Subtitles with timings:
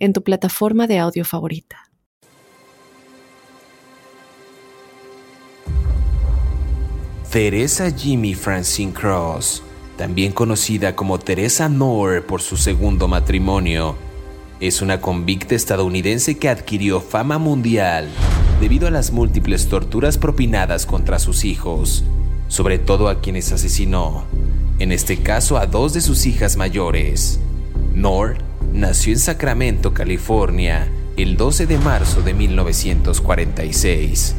[0.00, 1.90] en tu plataforma de audio favorita.
[7.30, 9.62] Teresa Jimmy Francine Cross,
[9.96, 13.94] también conocida como Teresa Moore por su segundo matrimonio,
[14.58, 18.08] es una convicta estadounidense que adquirió fama mundial
[18.60, 22.02] debido a las múltiples torturas propinadas contra sus hijos,
[22.48, 24.24] sobre todo a quienes asesinó,
[24.80, 27.38] en este caso a dos de sus hijas mayores.
[27.94, 34.34] Moore nació en Sacramento, California, el 12 de marzo de 1946.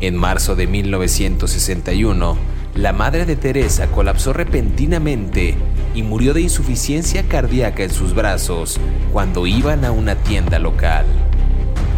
[0.00, 2.36] En marzo de 1961,
[2.74, 5.54] la madre de Teresa colapsó repentinamente
[5.94, 8.80] y murió de insuficiencia cardíaca en sus brazos
[9.12, 11.04] cuando iban a una tienda local.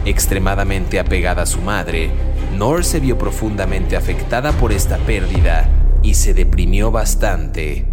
[0.05, 2.11] Extremadamente apegada a su madre,
[2.57, 5.69] Nor se vio profundamente afectada por esta pérdida
[6.03, 7.85] y se deprimió bastante.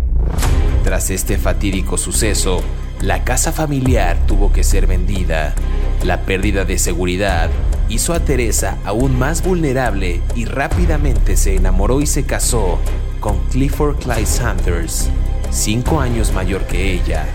[0.84, 2.62] Tras este fatídico suceso,
[3.02, 5.54] la casa familiar tuvo que ser vendida.
[6.04, 7.50] La pérdida de seguridad
[7.90, 12.80] hizo a Teresa aún más vulnerable y rápidamente se enamoró y se casó
[13.20, 15.10] con Clifford Clyde Sanders,
[15.50, 17.26] cinco años mayor que ella.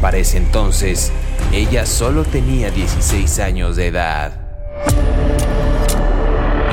[0.00, 1.12] Para ese entonces,
[1.52, 4.32] ella solo tenía 16 años de edad.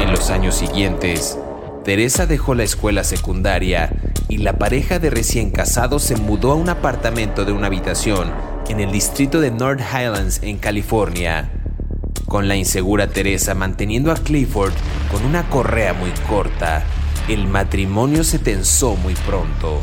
[0.01, 1.37] En los años siguientes,
[1.83, 3.91] Teresa dejó la escuela secundaria
[4.27, 8.31] y la pareja de recién casados se mudó a un apartamento de una habitación
[8.69, 11.49] en el distrito de North Highlands en California.
[12.27, 14.73] Con la insegura Teresa manteniendo a Clifford
[15.11, 16.83] con una correa muy corta,
[17.27, 19.81] el matrimonio se tensó muy pronto.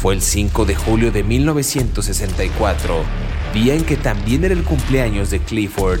[0.00, 3.04] Fue el 5 de julio de 1964,
[3.52, 6.00] día en que también era el cumpleaños de Clifford,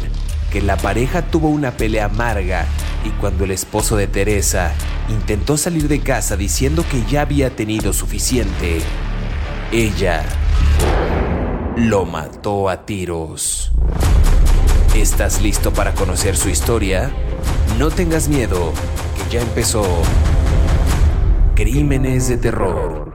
[0.52, 2.66] que la pareja tuvo una pelea amarga
[3.06, 4.74] y cuando el esposo de Teresa
[5.08, 8.82] intentó salir de casa diciendo que ya había tenido suficiente,
[9.72, 10.22] ella
[11.76, 13.72] lo mató a tiros.
[14.94, 17.10] ¿Estás listo para conocer su historia?
[17.78, 18.74] No tengas miedo,
[19.16, 19.84] que ya empezó
[21.54, 23.11] Crímenes de Terror.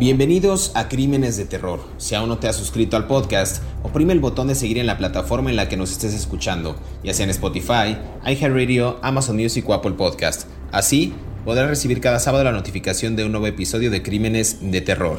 [0.00, 1.78] Bienvenidos a Crímenes de Terror.
[1.98, 4.96] Si aún no te has suscrito al podcast, oprime el botón de seguir en la
[4.96, 6.74] plataforma en la que nos estés escuchando,
[7.04, 10.46] ya sea en Spotify, iHeartRadio, Amazon Music o Apple Podcast.
[10.72, 11.12] Así,
[11.44, 15.18] podrás recibir cada sábado la notificación de un nuevo episodio de Crímenes de Terror.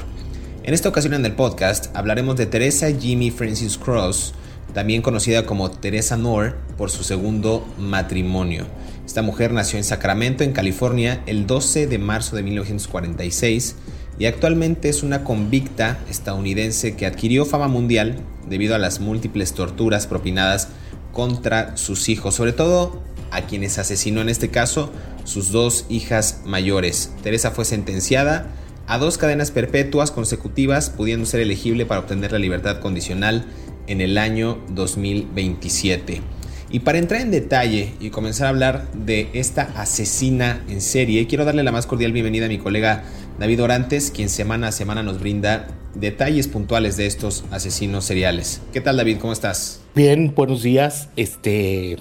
[0.64, 4.34] En esta ocasión en el podcast hablaremos de Teresa Jimmy Francis Cross,
[4.74, 8.66] también conocida como Teresa Noor por su segundo matrimonio.
[9.06, 13.76] Esta mujer nació en Sacramento, en California, el 12 de marzo de 1946
[14.22, 18.18] y actualmente es una convicta estadounidense que adquirió fama mundial
[18.48, 20.68] debido a las múltiples torturas propinadas
[21.12, 23.02] contra sus hijos, sobre todo
[23.32, 24.92] a quienes asesinó en este caso
[25.24, 27.12] sus dos hijas mayores.
[27.24, 28.46] Teresa fue sentenciada
[28.86, 33.46] a dos cadenas perpetuas consecutivas, pudiendo ser elegible para obtener la libertad condicional
[33.88, 36.22] en el año 2027.
[36.70, 41.44] Y para entrar en detalle y comenzar a hablar de esta asesina en serie, quiero
[41.44, 43.04] darle la más cordial bienvenida a mi colega
[43.42, 45.66] David Orantes, quien semana a semana nos brinda
[45.96, 48.62] detalles puntuales de estos asesinos seriales.
[48.72, 49.18] ¿Qué tal David?
[49.18, 49.82] ¿Cómo estás?
[49.96, 51.10] Bien, buenos días.
[51.16, 51.98] Este,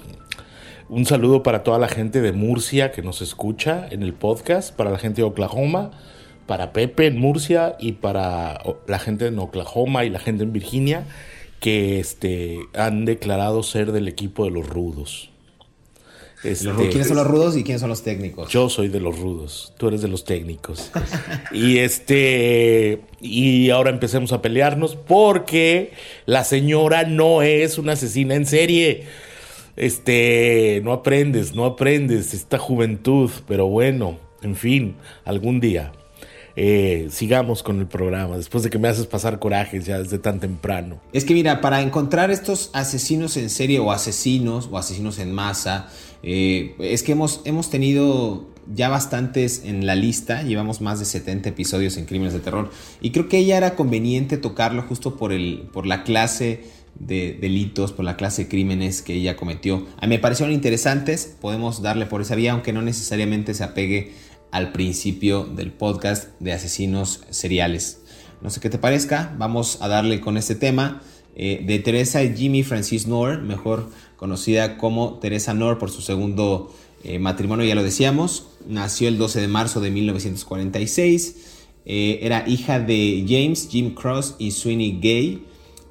[0.87, 4.91] un saludo para toda la gente de Murcia que nos escucha en el podcast, para
[4.91, 5.89] la gente de Oklahoma,
[6.45, 11.07] para Pepe en Murcia y para la gente en Oklahoma y la gente en Virginia
[11.59, 15.30] que este, han declarado ser del equipo de los rudos.
[16.43, 18.49] Este, ¿Quiénes son los rudos y quiénes son los técnicos?
[18.49, 20.91] Yo soy de los rudos, tú eres de los técnicos.
[21.51, 25.91] y este y ahora empecemos a pelearnos porque
[26.25, 29.03] la señora no es una asesina en serie.
[29.75, 34.95] Este, no aprendes, no aprendes esta juventud, pero bueno, en fin,
[35.25, 35.91] algún día.
[36.57, 40.39] Eh, sigamos con el programa, después de que me haces pasar corajes ya desde tan
[40.39, 40.99] temprano.
[41.13, 45.87] Es que mira, para encontrar estos asesinos en serie o asesinos o asesinos en masa,
[46.23, 51.49] eh, es que hemos, hemos tenido ya bastantes en la lista, llevamos más de 70
[51.49, 52.71] episodios en Crímenes de Terror
[53.01, 56.63] y creo que ya era conveniente tocarlo justo por, el, por la clase
[56.99, 59.87] de delitos, por la clase de crímenes que ella cometió.
[59.97, 64.13] A mí me parecieron interesantes, podemos darle por esa vía, aunque no necesariamente se apegue
[64.51, 68.01] al principio del podcast de asesinos seriales.
[68.41, 71.01] No sé qué te parezca, vamos a darle con este tema
[71.35, 76.73] eh, de Teresa Jimmy Francis Noor, mejor conocida como Teresa Noor por su segundo
[77.03, 78.47] eh, matrimonio, ya lo decíamos.
[78.67, 81.35] Nació el 12 de marzo de 1946.
[81.85, 85.45] Eh, era hija de James Jim Cross y Sweeney Gay.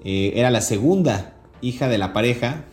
[0.04, 2.64] era la segunda hija de la pareja.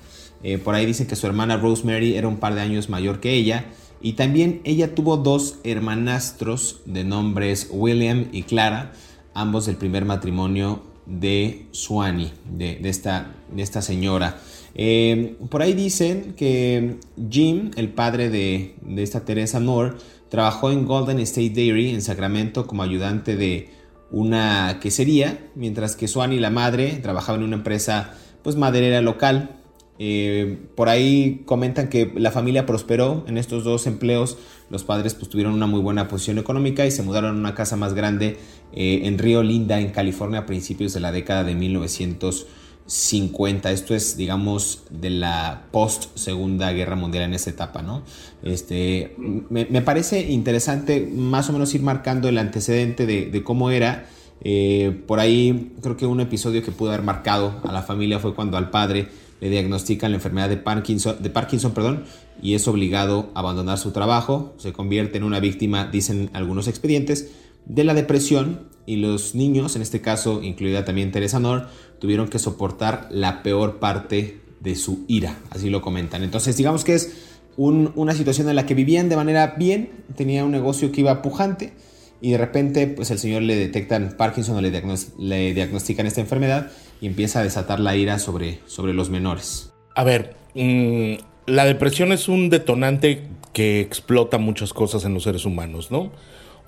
[0.64, 3.66] por ahí dicen que su hermana Rosemary era un par de años mayor que ella.
[4.02, 8.94] Y también ella tuvo dos hermanastros de nombres William y Clara,
[9.34, 14.39] ambos del primer matrimonio de Swanee, de, esta, de esta, señora.
[14.75, 16.98] Eh, por ahí dicen que
[17.30, 19.94] Jim, el padre de, esta Teresa Moore,
[20.30, 23.69] trabajó en Golden State Dairy en Sacramento como ayudante de
[24.12, 28.13] una quesería, mientras que Swanee, la madre, trabajaba en una empresa
[28.44, 29.51] pues maderera local.
[30.00, 34.38] Eh, por ahí comentan que la familia prosperó en estos dos empleos.
[34.69, 37.75] Los padres pues, tuvieron una muy buena posición económica y se mudaron a una casa
[37.78, 38.38] más grande
[38.74, 43.72] eh, en Río Linda, en California, a principios de la década de 1950.
[43.72, 48.04] Esto es, digamos, de la post Segunda Guerra Mundial en esa etapa, ¿no?
[48.44, 54.10] Este, me, parece interesante más o menos ir marcando el antecedente de, cómo era.
[54.42, 58.36] Eh, por ahí creo que un episodio que pudo haber marcado a la familia fue
[58.36, 59.08] cuando al padre
[59.39, 62.04] le diagnostican la enfermedad de Parkinson, de Parkinson perdón,
[62.42, 67.30] y es obligado a abandonar su trabajo, se convierte en una víctima, dicen algunos expedientes,
[67.66, 68.75] de la depresión.
[68.86, 71.68] Y los niños, en este caso incluida también Teresa Nor,
[72.00, 76.24] tuvieron que soportar la peor parte de su ira, así lo comentan.
[76.24, 77.13] Entonces digamos que es
[77.57, 81.74] una situación en la que vivían de manera bien, tenía un negocio que iba pujante,
[82.22, 86.72] y de repente pues el señor le detectan Parkinson o le, diagnostican esta enfermedad
[87.02, 89.74] y empieza a desatar la ira sobre, sobre los menores.
[89.96, 91.14] A ver, mm,
[91.46, 93.24] la depresión es un detonante
[93.54, 96.12] que explota muchas cosas en los seres humanos, ¿no?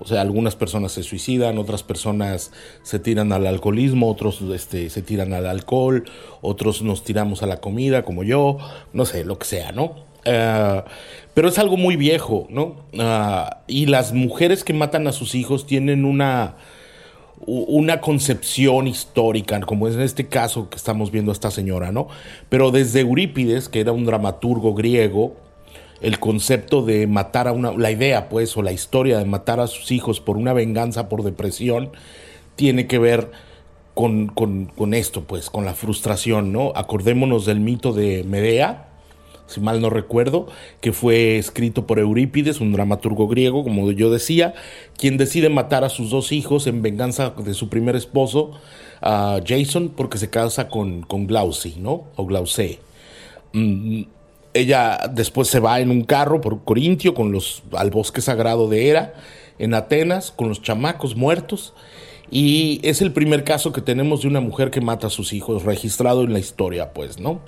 [0.00, 2.52] O sea, algunas personas se suicidan, otras personas
[2.82, 6.04] se tiran al alcoholismo, otros este, se tiran al alcohol,
[6.40, 8.56] otros nos tiramos a la comida, como yo,
[8.94, 10.09] no sé, lo que sea, ¿no?
[10.24, 10.82] Eh,
[11.34, 12.76] pero es algo muy viejo, ¿no?
[12.98, 16.56] Ah, y las mujeres que matan a sus hijos tienen una
[17.46, 22.08] una concepción histórica, como es en este caso que estamos viendo a esta señora, ¿no?
[22.48, 25.36] Pero desde Eurípides, que era un dramaturgo griego,
[26.02, 29.66] el concepto de matar a una, la idea pues, o la historia de matar a
[29.66, 31.90] sus hijos por una venganza por depresión,
[32.56, 33.30] tiene que ver
[33.94, 36.72] con, con esto, pues, con la frustración, ¿no?
[36.74, 38.89] Acordémonos del mito de Medea,
[39.50, 40.46] si mal no recuerdo,
[40.80, 44.54] que fue escrito por Eurípides, un dramaturgo griego, como yo decía,
[44.96, 48.52] quien decide matar a sus dos hijos en venganza de su primer esposo,
[49.02, 52.04] a Jason, porque se casa con, con ¿no?
[52.16, 52.78] O Glauce.
[53.52, 54.02] Mm,
[54.52, 58.88] ella después se va en un carro por Corintio con los, al bosque sagrado de
[58.88, 59.14] Hera,
[59.58, 61.74] en Atenas, con los chamacos muertos.
[62.30, 65.64] Y es el primer caso que tenemos de una mujer que mata a sus hijos,
[65.64, 67.40] registrado en la historia, pues, ¿no?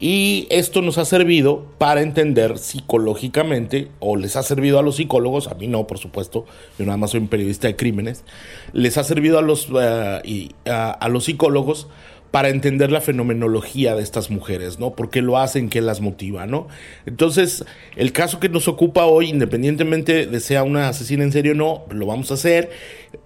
[0.00, 5.48] Y esto nos ha servido para entender psicológicamente, o les ha servido a los psicólogos,
[5.48, 6.46] a mí no, por supuesto,
[6.78, 8.24] yo nada más soy un periodista de crímenes,
[8.72, 11.88] les ha servido a los, eh, y, a, los psicólogos
[12.30, 14.94] para entender la fenomenología de estas mujeres, ¿no?
[14.94, 15.70] ¿Por qué lo hacen?
[15.70, 16.68] ¿Qué las motiva, ¿no?
[17.06, 17.64] Entonces,
[17.96, 21.84] el caso que nos ocupa hoy, independientemente de sea una asesina en serio o no,
[21.90, 22.70] lo vamos a hacer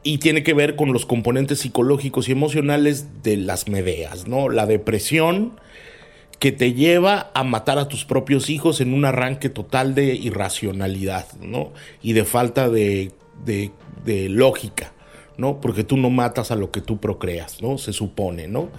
[0.04, 4.48] y tiene que ver con los componentes psicológicos y emocionales de las medeas, ¿no?
[4.48, 5.58] La depresión,
[6.42, 11.32] que te lleva a matar a tus propios hijos en un arranque total de irracionalidad,
[11.40, 11.72] ¿no?
[12.02, 13.12] Y de falta de,
[14.28, 14.92] lógica,
[15.38, 15.60] ¿no?
[15.60, 17.78] Porque tú no matas a lo que tú procreas, ¿no?
[17.78, 18.70] Se supone, ¿no?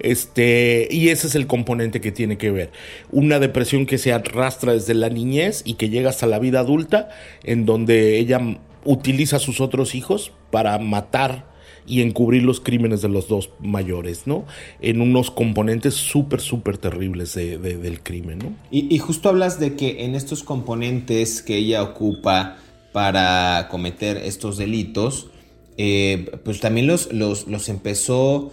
[0.00, 2.72] Este, y ese es el componente que tiene que ver.
[3.12, 7.08] Una depresión que se arrastra desde la niñez y que llega hasta la vida adulta,
[7.44, 8.40] en donde ella
[8.84, 11.51] utiliza a sus otros hijos para matar
[11.86, 14.44] y encubrir los crímenes de los dos mayores, ¿no?
[14.80, 18.54] En unos componentes súper, súper terribles de, del crimen, ¿no?
[18.70, 22.58] Y, justo hablas de que en estos componentes que ella ocupa
[22.92, 25.28] para cometer estos delitos,
[25.76, 28.52] eh, pues también los, los, los empezó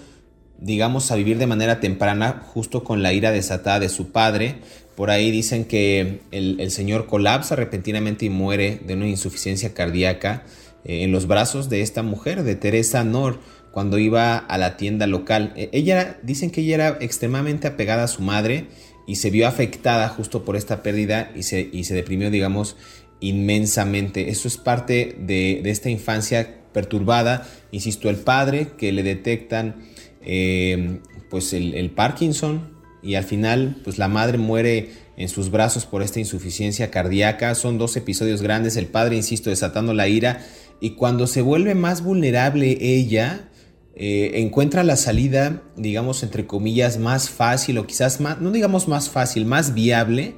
[0.61, 4.55] digamos, a vivir de manera temprana, justo con la ira desatada de su padre.
[4.95, 10.43] Por ahí dicen que el, el, señor colapsa repentinamente y muere de una insuficiencia cardíaca.
[10.85, 13.39] Eh, en los brazos de esta mujer, de Teresa Nor,
[13.71, 15.53] cuando iba a la tienda local.
[15.55, 18.67] E, ella, dicen que ella era extremadamente apegada a su madre
[19.05, 22.77] y se vio afectada justo por esta pérdida y se, y se deprimió, digamos,
[23.19, 24.29] inmensamente.
[24.29, 27.47] Eso es parte de, esta infancia perturbada.
[27.71, 29.83] Insisto, el padre que le detectan
[30.21, 35.85] eh, pues el, el, Parkinson y al final pues la madre muere en sus brazos
[35.85, 37.53] por esta insuficiencia cardíaca.
[37.55, 38.77] Son dos episodios grandes.
[38.77, 40.41] El padre, insisto, desatando la ira
[40.81, 43.49] y cuando se vuelve más vulnerable ella,
[43.95, 49.09] eh, encuentra la salida, digamos, entre comillas, más fácil o quizás más, no digamos más
[49.09, 50.35] fácil, más viable.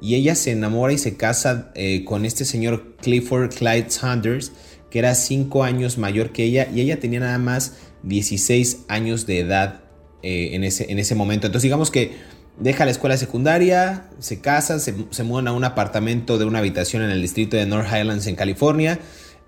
[0.00, 4.52] Y ella se enamora y se casa eh, con este señor Clifford Clyde Sanders,
[4.90, 9.40] que era cinco años mayor que ella y ella tenía nada más 16 años de
[9.40, 9.82] edad
[10.22, 11.46] en, ese, en ese momento.
[11.46, 12.12] Entonces digamos que
[12.58, 17.10] deja la escuela secundaria, se casa, se, se a un apartamento de una habitación en
[17.10, 18.98] el distrito de North Highlands en California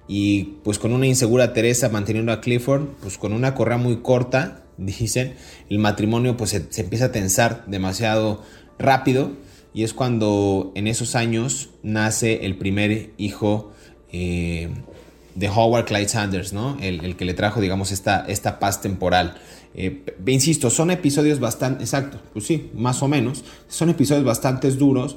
[0.06, 4.62] y pues con una insegura Teresa manteniendo a Clifford, pues con una correa muy corta,
[4.76, 5.34] dicen,
[5.70, 8.42] el matrimonio pues se, empieza a tensar demasiado
[8.78, 9.32] rápido
[9.72, 13.72] y es cuando en esos años nace el primer hijo
[14.12, 14.68] eh,
[15.34, 16.76] de Howard Clyde Sanders, ¿no?
[16.80, 19.34] El, que le trajo, digamos, esta, esta paz temporal.
[19.74, 25.16] Eh, insisto, son episodios bastante, exacto, pues sí, más o menos, son episodios bastante duros,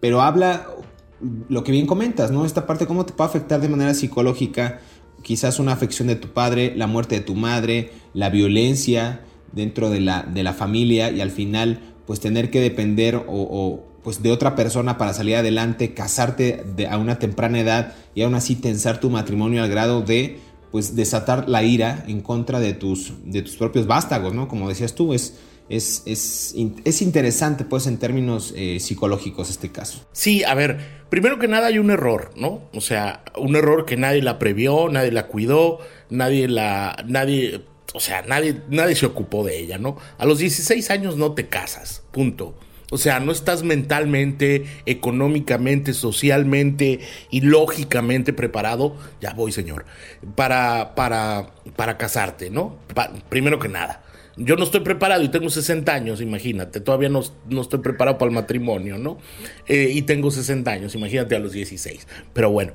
[0.00, 0.66] pero habla
[1.48, 2.44] lo que bien comentas, ¿no?
[2.44, 4.80] Esta parte, cómo te puede afectar de manera psicológica,
[5.22, 9.22] quizás una afección de tu padre, la muerte de tu madre, la violencia
[9.52, 14.22] dentro de la, de la familia y al final, pues tener que depender o, pues
[14.22, 19.00] de otra persona para salir adelante, casarte a una temprana edad y aún así tensar
[19.00, 20.38] tu matrimonio al grado de
[20.70, 24.48] pues desatar la ira en contra de tus, de tus propios vástagos, ¿no?
[24.48, 30.06] Como decías tú, es, es, es, interesante, pues, en términos eh, psicológicos este caso.
[30.12, 30.78] Sí, a ver,
[31.10, 32.62] primero que nada hay un error, ¿no?
[32.72, 38.00] O sea, un error que nadie la previó, nadie la cuidó, nadie la, nadie, o
[38.00, 39.98] sea, nadie, nadie se ocupó de ella, ¿no?
[40.16, 42.54] A los 16 años no te casas, punto.
[42.90, 49.84] O sea, no estás mentalmente, económicamente, socialmente y lógicamente preparado, ya voy señor,
[50.34, 52.78] para, para, para casarte, ¿no?
[53.28, 54.02] primero que nada.
[54.38, 56.80] Yo no estoy preparado y tengo 60 años, imagínate.
[56.80, 59.18] Todavía no, no estoy preparado para el matrimonio, ¿no?
[59.66, 62.06] Eh, y tengo 60 años, imagínate a los 16.
[62.32, 62.74] Pero bueno,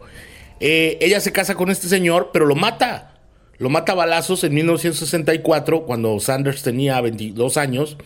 [0.60, 3.16] eh, ella se casa con este señor, pero lo mata.
[3.60, 7.98] Lo mata a balazos en 1964, cuando Sanders tenía 22 años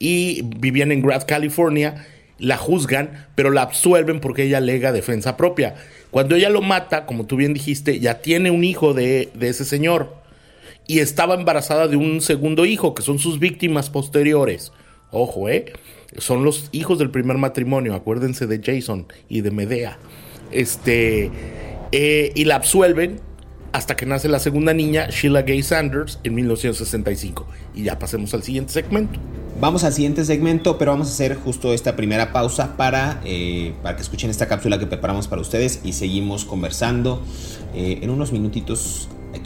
[0.00, 2.06] y vivían en Grad, California.
[2.38, 5.76] La juzgan, pero la absuelven porque ella alega defensa propia.
[6.10, 9.64] Cuando ella lo mata, como tú bien dijiste, ya tiene un hijo de, de ese
[9.64, 10.25] señor
[10.86, 14.72] y estaba embarazada de un segundo hijo, que son sus víctimas posteriores.
[15.10, 15.72] Ojo, ¿eh?
[16.18, 19.98] Son los hijos del primer matrimonio, acuérdense de Jason y de Medea.
[20.50, 21.30] Este,
[21.92, 23.20] eh, y la absuelven
[23.72, 27.46] hasta que nace la segunda niña, Sheila Gay Sanders, en 1965.
[27.74, 29.20] Y ya pasemos al siguiente segmento.
[29.60, 33.96] Vamos al siguiente segmento, pero vamos a hacer justo esta primera pausa para, eh, para
[33.96, 37.22] que escuchen esta cápsula que preparamos para ustedes y seguimos conversando
[37.74, 39.08] eh, en unos minutitos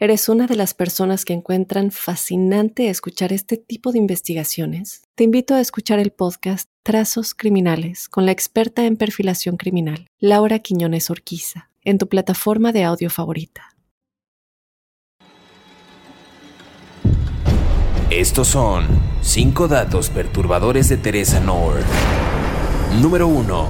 [0.00, 5.02] ¿Eres una de las personas que encuentran fascinante escuchar este tipo de investigaciones?
[5.14, 10.58] Te invito a escuchar el podcast Trazos Criminales con la experta en perfilación criminal, Laura
[10.58, 13.76] Quiñones Orquiza, en tu plataforma de audio favorita.
[18.10, 18.88] Estos son
[19.22, 21.82] 5 datos perturbadores de Teresa Noor.
[23.00, 23.68] Número 1.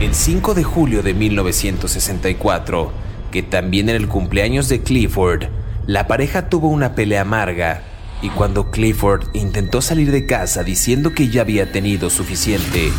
[0.00, 3.04] El 5 de julio de 1964,
[3.34, 5.48] que también en el cumpleaños de Clifford,
[5.88, 7.82] la pareja tuvo una pelea amarga
[8.22, 12.92] y cuando Clifford intentó salir de casa diciendo que ya había tenido suficiente,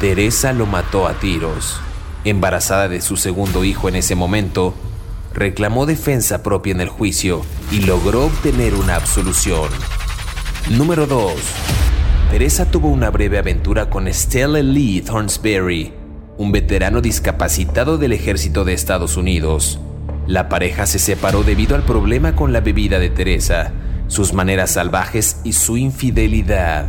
[0.00, 1.80] Teresa lo mató a tiros.
[2.24, 4.74] Embarazada de su segundo hijo en ese momento,
[5.32, 9.68] reclamó defensa propia en el juicio y logró obtener una absolución.
[10.68, 11.32] Número 2.
[12.32, 15.99] Teresa tuvo una breve aventura con Stella Lee Thornsberry,
[16.40, 19.78] un veterano discapacitado del ejército de Estados Unidos.
[20.26, 23.72] La pareja se separó debido al problema con la bebida de Teresa,
[24.06, 26.86] sus maneras salvajes y su infidelidad.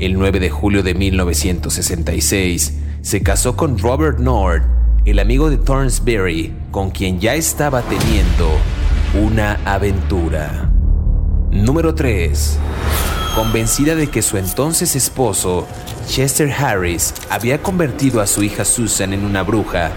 [0.00, 4.62] El 9 de julio de 1966 se casó con Robert Nord,
[5.04, 8.48] el amigo de Thornsberry, con quien ya estaba teniendo
[9.22, 10.72] una aventura.
[11.50, 12.58] Número 3.
[13.34, 15.66] Convencida de que su entonces esposo,
[16.06, 19.92] Chester Harris, había convertido a su hija Susan en una bruja,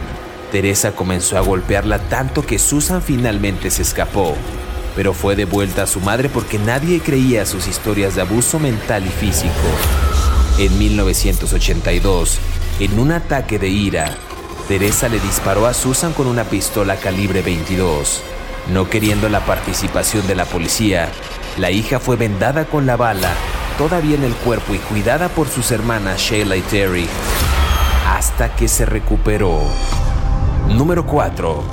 [0.54, 4.36] Teresa comenzó a golpearla tanto que Susan finalmente se escapó,
[4.96, 9.10] pero fue devuelta a su madre porque nadie creía sus historias de abuso mental y
[9.10, 9.52] físico.
[10.58, 12.40] En 1982,
[12.80, 14.16] en un ataque de ira,
[14.70, 18.22] Teresa le disparó a Susan con una pistola calibre 22.
[18.72, 21.12] No queriendo la participación de la policía,
[21.58, 23.32] La hija fue vendada con la bala,
[23.78, 27.08] todavía en el cuerpo y cuidada por sus hermanas Sheila y Terry,
[28.10, 29.62] hasta que se recuperó.
[30.68, 31.64] Número 4.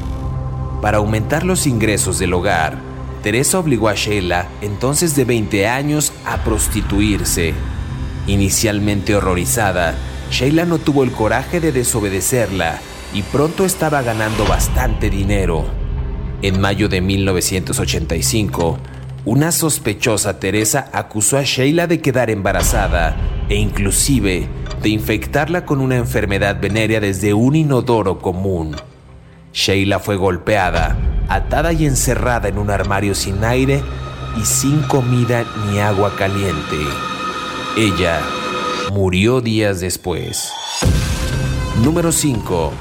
[0.81, 2.79] Para aumentar los ingresos del hogar,
[3.25, 7.53] Teresa obligó a Sheila, entonces de 20 años, a prostituirse.
[8.29, 9.97] Inicialmente horrorizada,
[10.31, 12.79] Sheila no tuvo el coraje de desobedecerla
[13.13, 15.65] y pronto estaba ganando bastante dinero.
[16.41, 18.79] En mayo de 1985,
[19.25, 23.17] una sospechosa Teresa acusó a Sheila de quedar embarazada
[23.49, 24.49] e inclusive
[24.83, 28.75] de infectarla con una enfermedad venérea desde un inodoro común.
[29.53, 30.97] Sheila fue golpeada,
[31.29, 33.81] atada y encerrada en un armario sin aire
[34.41, 36.79] y sin comida ni agua caliente.
[37.77, 38.21] Ella
[38.93, 40.51] murió días después.
[41.85, 42.73] Número 5.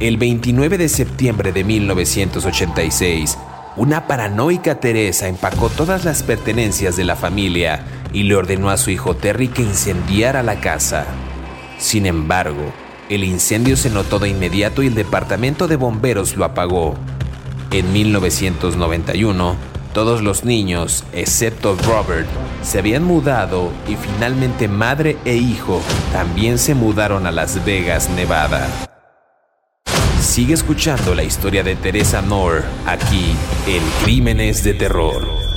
[0.00, 3.38] El 29 de septiembre de 1986,
[3.78, 8.90] una paranoica Teresa empacó todas las pertenencias de la familia y le ordenó a su
[8.90, 11.06] hijo Terry que incendiara la casa.
[11.78, 12.72] Sin embargo,
[13.08, 16.96] el incendio se notó de inmediato y el departamento de bomberos lo apagó.
[17.70, 19.54] En 1991,
[19.94, 22.28] todos los niños, excepto Robert,
[22.62, 25.80] se habían mudado y finalmente madre e hijo
[26.12, 28.66] también se mudaron a Las Vegas, Nevada.
[30.38, 33.34] Sigue escuchando la historia de Teresa Noor aquí
[33.66, 35.47] en Crímenes de Terror.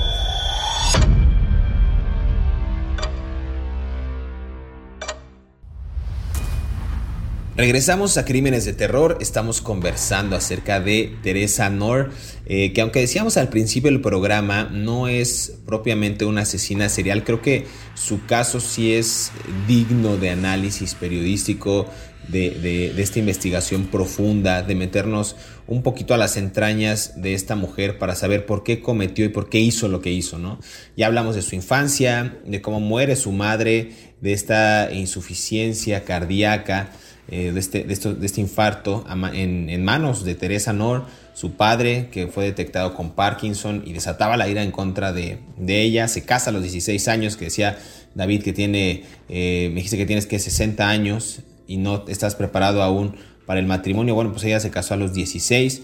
[7.58, 12.12] Regresamos a Crímenes de Terror, estamos conversando acerca de Teresa Noor,
[12.46, 17.42] eh, que aunque decíamos al principio del programa, no es propiamente una asesina serial, creo
[17.42, 19.34] que su caso sí es
[19.68, 21.88] digno de análisis periodístico,
[22.28, 25.36] de, esta investigación profunda, de meternos
[25.68, 29.50] un poquito a las entrañas de esta mujer para saber por qué cometió y por
[29.50, 30.60] qué hizo lo que hizo, ¿no?
[30.96, 33.92] Ya hablamos de su infancia, de cómo muere su madre,
[34.22, 36.92] de esta insuficiencia cardíaca,
[37.34, 42.28] eh, de, este, de, de, este, infarto en, manos de Teresa Nor, su padre, que
[42.28, 46.10] fue detectado con Parkinson y desataba la ira en contra de, ella.
[46.10, 47.80] Se casa a los 16 años, que decía
[48.16, 52.84] David que tiene, eh, me dijiste que tienes que 60 años y no estás preparado
[52.84, 53.16] aún
[53.46, 54.14] para el matrimonio.
[54.14, 55.84] Bueno, pues ella se casó a los 16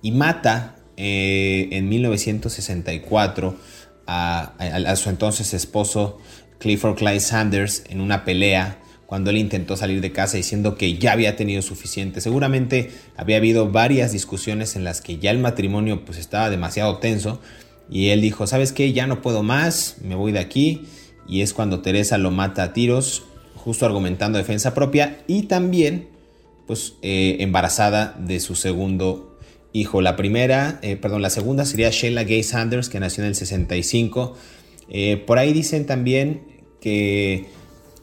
[0.00, 3.54] y mata eh, en 1964
[4.06, 6.20] a, a, su entonces esposo
[6.58, 11.12] Clifford Clyde Sanders en una pelea cuando él intentó salir de casa diciendo que ya
[11.12, 12.20] había tenido suficiente.
[12.20, 17.40] Seguramente había habido varias discusiones en las que ya el matrimonio pues estaba demasiado tenso
[17.88, 18.92] y él dijo, ¿sabes qué?
[18.92, 20.82] Ya no puedo más, me voy de aquí.
[21.28, 26.08] Y es cuando Teresa lo mata a tiros, justo argumentando defensa propia y también
[26.66, 29.38] pues eh, embarazada de su segundo
[29.72, 30.00] hijo.
[30.02, 34.36] La primera, eh, perdón, la segunda sería Sheila Gay Sanders, que nació en el 65.
[34.88, 36.42] Eh, por ahí dicen también
[36.80, 37.46] que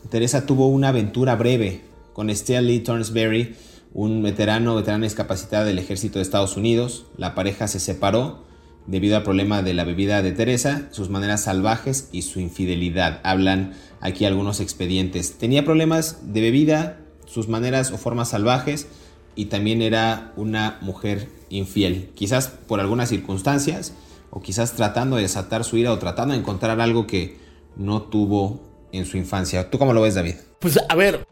[0.09, 1.81] Teresa tuvo una aventura breve
[2.13, 3.55] con Lee Thornsberry,
[3.93, 7.05] un veterano, veterana discapacitada del ejército de Estados Unidos.
[7.17, 8.43] La pareja se separó
[8.85, 13.21] debido al problema de la bebida de Teresa, sus maneras salvajes y su infidelidad.
[13.23, 15.37] Hablan aquí algunos expedientes.
[15.37, 18.87] Tenía problemas de bebida, sus maneras o formas salvajes
[19.35, 22.11] y también era una mujer infiel.
[22.13, 23.93] Quizás por algunas circunstancias
[24.29, 27.37] o quizás tratando de desatar su ira o tratando de encontrar algo que
[27.75, 29.69] no tuvo en su infancia.
[29.69, 30.35] ¿Tú cómo lo ves, David?
[30.59, 31.22] Pues a ver,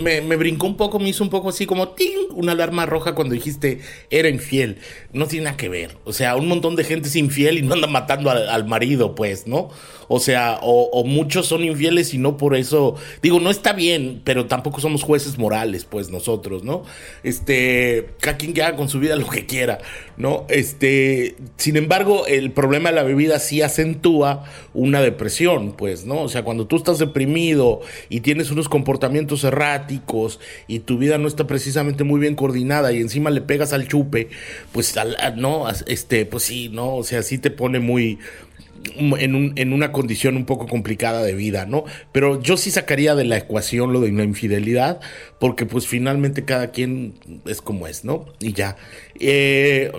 [0.00, 2.22] me, me, brincó un poco, me hizo un poco así como ¡ting!
[2.34, 4.78] una alarma roja cuando dijiste era infiel.
[5.12, 5.96] No tiene nada que ver.
[6.04, 9.46] O sea, un montón de gente es infiel y no anda matando al, marido, pues,
[9.46, 9.70] ¿no?
[10.08, 12.96] O sea, o, muchos son infieles y no por eso.
[13.22, 16.82] Digo, no está bien, pero tampoco somos jueces morales, pues, nosotros, ¿no?
[17.22, 19.78] Este, cada quien que haga con su vida lo que quiera,
[20.16, 20.46] ¿no?
[20.48, 26.22] Este, sin embargo, el problema de la bebida sí acentúa una depresión, pues, ¿no?
[26.22, 31.28] O sea, cuando tú estás deprimido y tienes unos comportamientos erráticos y tu vida no
[31.28, 34.28] está precisamente muy bien coordinada y encima le pegas al chupe,
[34.72, 34.94] pues
[35.36, 38.18] no, este, pues sí, no, o sea, sí te pone muy
[38.96, 41.84] en, un, en, una condición un poco complicada de vida, ¿no?
[42.12, 45.00] Pero yo sí sacaría de la ecuación lo de una infidelidad,
[45.38, 47.14] porque pues finalmente cada quien
[47.46, 48.26] es como es, ¿no?
[48.40, 48.76] Y ya.
[49.18, 49.92] Eh,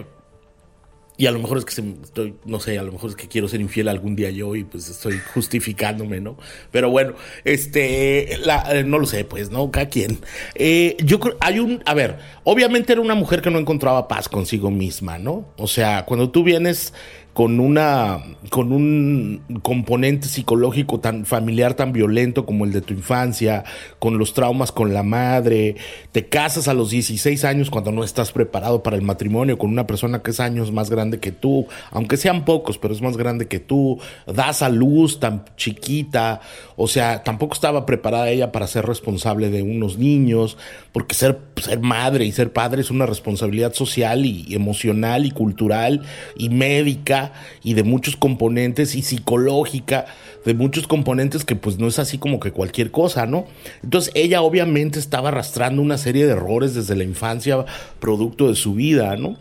[1.15, 1.71] y a lo mejor es que
[2.03, 4.63] estoy, no sé, a lo mejor es que quiero ser infiel algún día yo y
[4.63, 6.37] pues estoy justificándome, ¿no?
[6.71, 9.69] Pero bueno, este, eh, no lo sé, pues, ¿no?
[9.69, 10.19] Cada quien.
[10.55, 14.27] Eh, yo creo, hay un, a ver, obviamente era una mujer que no encontraba paz
[14.27, 15.53] consigo misma, ¿no?
[15.57, 16.93] O sea, cuando tú vienes
[17.33, 23.63] con una con un componente psicológico tan familiar tan violento como el de tu infancia,
[23.97, 25.75] con los traumas con la madre,
[26.11, 29.87] te casas a los 16 años cuando no estás preparado para el matrimonio con una
[29.87, 33.47] persona que es años más grande que tú, aunque sean pocos, pero es más grande
[33.47, 36.41] que tú, das a luz tan chiquita,
[36.75, 40.57] o sea, tampoco estaba preparada ella para ser responsable de unos niños,
[40.91, 46.03] porque ser ser madre y ser padre es una responsabilidad social y emocional y cultural
[46.35, 47.22] y médica
[47.63, 50.05] y de muchos componentes y psicológica,
[50.45, 53.45] de muchos componentes que pues no es así como que cualquier cosa, ¿no?
[53.83, 57.65] Entonces ella obviamente estaba arrastrando una serie de errores desde la infancia,
[57.99, 59.37] producto de su vida, ¿no?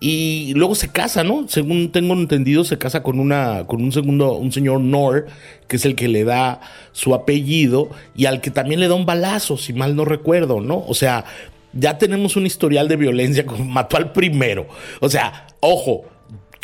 [0.00, 1.46] Y luego se casa, ¿no?
[1.48, 5.26] Según tengo entendido, se casa con una, con un segundo, un señor Nor,
[5.66, 6.60] que es el que le da
[6.92, 10.84] su apellido, y al que también le da un balazo, si mal no recuerdo, ¿no?
[10.86, 11.24] O sea,
[11.72, 14.66] ya tenemos un historial de violencia, mató al primero.
[15.00, 16.04] O sea, ojo,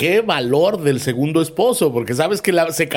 [0.01, 2.89] qué valor del segundo esposo, porque sabes que la, se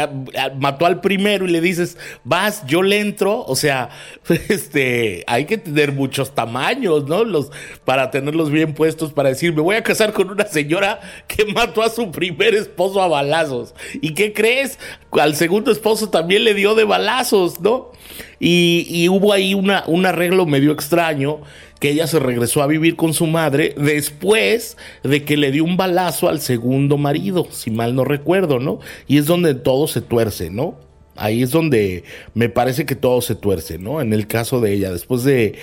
[0.58, 3.90] mató al primero y le dices, vas, yo le entro, o sea,
[4.48, 7.26] este, hay que tener muchos tamaños, ¿no?
[7.26, 7.52] Los,
[7.84, 11.82] para tenerlos bien puestos para decir, me voy a casar con una señora que mató
[11.82, 13.76] a su primer esposo a balazos.
[13.96, 14.80] ¿Y qué crees?
[15.12, 17.92] Al segundo esposo también le dio de balazos, ¿no?
[18.40, 21.42] Y, y hubo ahí una, un arreglo medio extraño
[21.84, 25.76] que ella se regresó a vivir con su madre después de que le dio un
[25.76, 28.80] balazo al segundo marido, si mal no recuerdo, ¿no?
[29.06, 30.78] Y es donde todo se tuerce, ¿no?
[31.18, 34.00] Ahí es donde me parece que todo se tuerce, ¿no?
[34.00, 35.56] En el caso de ella, después de,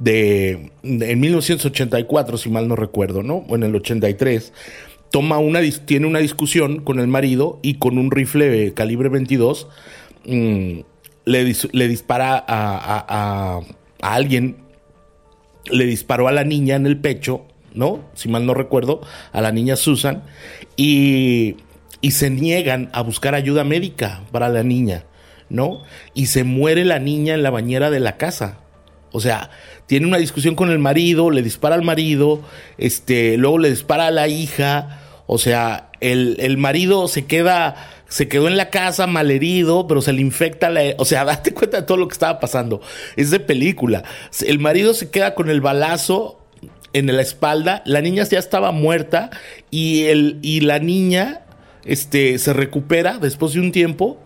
[0.00, 3.44] de, en 1984, si mal no recuerdo, ¿no?
[3.48, 4.52] O en el 83,
[5.12, 9.68] toma una, tiene una discusión con el marido y con un rifle calibre 22
[10.26, 10.80] mm,
[11.24, 11.44] le,
[11.86, 13.60] dispara a, a,
[14.02, 14.66] a alguien
[15.70, 18.04] le disparó a la niña en el pecho, ¿no?
[18.14, 19.00] Si mal no recuerdo,
[19.32, 20.22] a la niña Susan,
[20.76, 21.56] y,
[22.00, 25.04] y se niegan a buscar ayuda médica para la niña,
[25.48, 25.82] ¿no?
[26.14, 28.58] Y se muere la niña en la bañera de la casa.
[29.10, 29.50] O sea,
[29.86, 32.42] tiene una discusión con el marido, le dispara al marido,
[32.76, 38.28] este, luego le dispara a la hija, o sea, el, el marido se queda se
[38.28, 40.82] quedó en la casa malherido, pero se le infecta la...
[40.98, 42.80] O sea, date cuenta de todo lo que estaba pasando.
[43.16, 44.02] Es de película.
[44.44, 46.40] El marido se queda con el balazo
[46.92, 49.30] en la espalda, la niña ya estaba muerta
[49.70, 51.42] y, el, y la niña
[51.84, 54.18] este, se recupera después de un tiempo,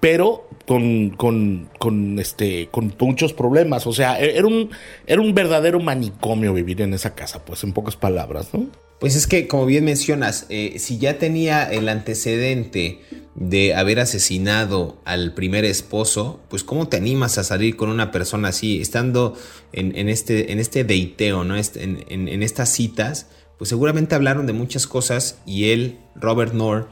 [0.00, 3.86] pero con, con, con, este, con muchos problemas.
[3.86, 4.70] O sea, e-, era un,
[5.06, 8.66] era un verdadero manicomio vivir en esa casa, pues en pocas palabras, ¿no?
[9.00, 13.00] Pues es que, como bien mencionas, eh, si ya tenía el antecedente
[13.34, 18.48] de haber asesinado al primer esposo, pues cómo te animas a salir con una persona
[18.48, 19.34] así, estando
[19.72, 21.56] en, este, en este deiteo, ¿no?
[21.56, 26.88] Este, en, estas citas, pues seguramente hablaron de muchas cosas y él, Robert Nord,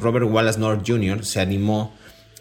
[0.00, 1.94] Robert Wallace Nord Jr., se animó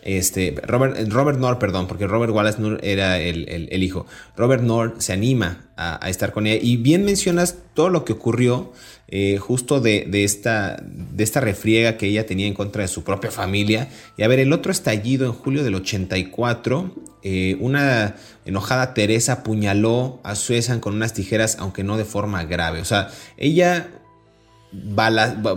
[0.04, 4.06] este, Robert, Robert perdón, porque Robert Wallace era el, hijo.
[4.36, 6.60] Robert Nord se anima a, estar con ella.
[6.62, 8.72] Y bien mencionas todo lo que ocurrió
[9.10, 13.32] eh, justo de, esta, de esta refriega que ella tenía en contra de su propia
[13.32, 13.90] familia.
[14.18, 20.22] Y a ver, el otro estallido en julio del 84, eh, una enojada Teresa apuñaló
[20.24, 22.80] a Suezan con unas tijeras, aunque no de forma grave.
[22.80, 23.90] O sea, ella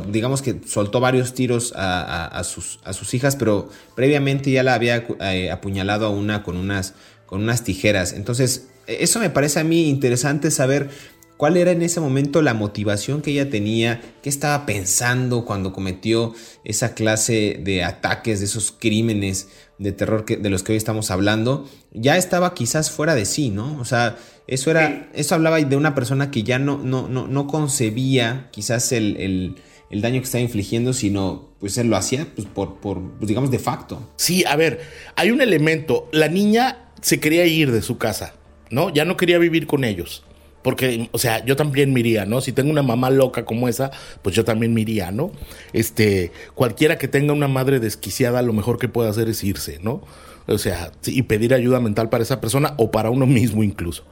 [0.08, 5.04] digamos que soltó varios tiros a, sus, a, sus, hijas, pero previamente ya la había
[5.20, 6.94] eh, apuñalado a una con unas,
[7.26, 8.12] con unas tijeras.
[8.12, 10.90] Entonces, eso me parece a mí interesante saber
[11.36, 16.34] cuál era en ese momento la motivación que ella tenía, qué estaba pensando cuando cometió
[16.64, 21.10] esa clase de ataques, de esos crímenes de terror que, de los que hoy estamos
[21.10, 23.78] hablando, ya estaba quizás fuera de sí, ¿no?
[23.80, 24.18] O sea,
[24.50, 28.90] eso era, eso hablaba de una persona que ya no, no, no, no concebía quizás
[28.90, 29.54] el,
[29.90, 33.60] daño que estaba infligiendo, sino pues él lo hacía pues, por, por pues, digamos, de
[33.60, 34.10] facto.
[34.16, 34.80] Sí, a ver,
[35.14, 38.34] hay un elemento, la niña se quería ir de su casa,
[38.70, 38.92] ¿no?
[38.92, 40.24] Ya no quería vivir con ellos.
[40.62, 42.40] Porque, o sea, yo también me iría, ¿no?
[42.40, 45.30] Si tengo una mamá loca como esa, pues yo también me iría, ¿no?
[45.72, 50.02] Este, cualquiera que tenga una madre desquiciada, lo mejor que puede hacer es irse, ¿no?
[50.46, 54.04] O sea, y pedir ayuda mental para esa persona o para uno mismo incluso.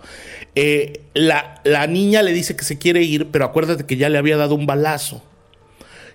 [0.55, 4.19] Eh, la, la niña le dice que se quiere ir, pero acuérdate que ya le
[4.19, 5.23] había dado un balazo.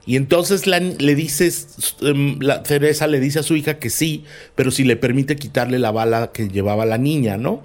[0.06, 4.26] Y entonces la, le dices, em, la Teresa le dice a su hija que sí,
[4.56, 7.62] pero si le permite quitarle la bala que llevaba la niña, ¿no?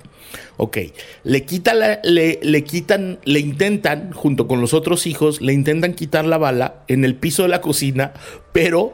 [0.57, 0.79] Ok,
[1.25, 6.27] le, quita le, le, quitan, le intentan, junto con los otros hijos, le intentan quitar
[6.27, 8.13] la bala en el piso de la cocina,
[8.53, 8.93] pero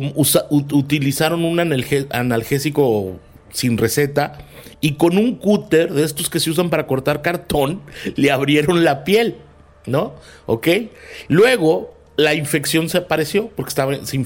[0.00, 3.18] utilizaron un analgésico
[3.52, 4.38] sin receta
[4.80, 7.80] y con un cúter de estos que se usan para cortar cartón,
[8.16, 9.36] le abrieron la piel,
[9.86, 10.14] ¿no?
[10.46, 10.68] Ok,
[11.28, 14.16] luego la infección se apareció porque estaba, se,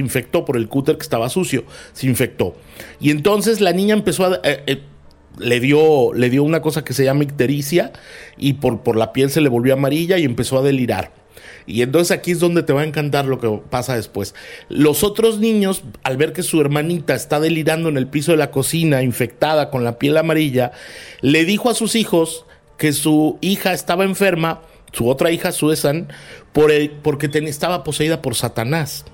[0.00, 2.56] infectó por el cúter que estaba sucio, se infectó.
[3.00, 4.40] Y entonces la niña empezó a...
[4.42, 4.82] Eh, eh,
[5.38, 7.92] le dio, le dio una cosa que se llama ictericia
[8.36, 11.21] y por, por la piel se le volvió amarilla y empezó a delirar.
[11.66, 14.34] Y entonces aquí es donde te va a encantar lo que pasa después.
[14.68, 18.50] Los otros niños, al ver que su hermanita está delirando en el piso de la
[18.50, 20.72] cocina, infectada con la piel amarilla,
[21.20, 22.46] le dijo a sus hijos
[22.78, 26.08] que su hija estaba enferma su otra hija Susan,
[26.52, 26.70] por
[27.02, 29.04] porque estaba poseída por Satanás.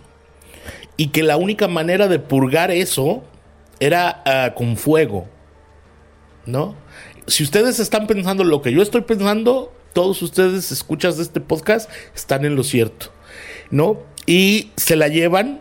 [0.97, 3.23] Y que la única manera de purgar eso
[3.79, 5.29] era ah, con fuego.
[6.47, 6.75] ¿No?
[7.27, 11.91] Si ustedes están pensando lo que yo estoy pensando, todos ustedes escuchas de este podcast
[12.15, 13.13] están en lo cierto.
[13.71, 13.99] ¿No?
[14.27, 15.61] Y se la llevan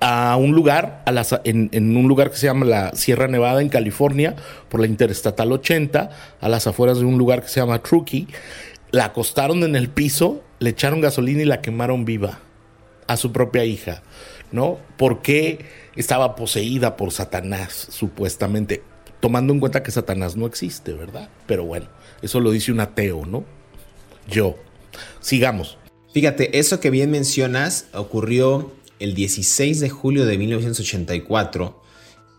[0.00, 3.68] a un lugar, a las, en, un lugar que se llama la Sierra Nevada en
[3.68, 4.36] California,
[4.68, 8.28] por la Interestatal 80, a las afueras de un lugar que se llama Truckee,
[8.90, 12.38] la acostaron en el piso, le echaron gasolina y la quemaron viva
[13.06, 14.02] a su propia hija,
[14.52, 14.78] ¿no?
[14.96, 15.64] Porque
[15.96, 18.82] estaba poseída por Satanás, supuestamente,
[19.20, 21.28] tomando en cuenta que Satanás no existe, ¿verdad?
[21.46, 21.86] Pero bueno,
[22.22, 23.44] eso lo dice un ateo, ¿no?
[24.28, 24.56] Yo.
[25.20, 25.78] Sigamos.
[26.12, 31.82] Fíjate, eso que bien mencionas ocurrió el 16 de julio de 1984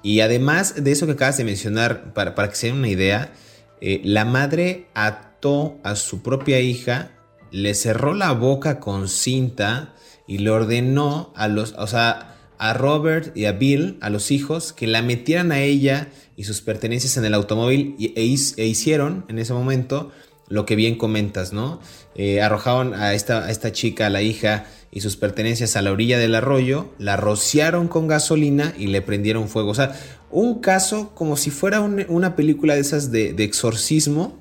[0.02, 3.34] y además de eso que acabas de mencionar, para, para que se den una idea,
[3.82, 7.12] eh, la madre ató a su propia hija,
[7.52, 9.94] le cerró la boca con cinta
[10.28, 14.74] y le ordenó a los, o sea, a Robert y a Bill, a los hijos,
[14.74, 19.39] que la metieran a ella y sus pertenencias en el automóvil e, e, hicieron en
[19.39, 20.12] ese momento
[20.50, 21.80] lo que bien comentas, ¿no?
[22.15, 25.91] Eh, arrojaron a esta, a esta chica, a la hija, y sus pertenencias a la
[25.91, 29.69] orilla del arroyo, la rociaron con gasolina y le prendieron fuego.
[29.69, 29.93] O sea,
[30.32, 34.38] un caso como si fuera una película de esas de, exorcismo.